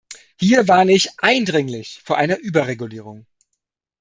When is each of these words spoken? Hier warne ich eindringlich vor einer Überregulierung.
Hier 0.39 0.67
warne 0.67 0.93
ich 0.93 1.09
eindringlich 1.19 2.01
vor 2.03 2.17
einer 2.17 2.39
Überregulierung. 2.39 3.27